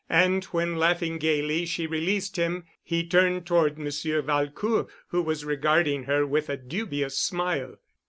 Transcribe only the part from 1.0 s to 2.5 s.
gayly she released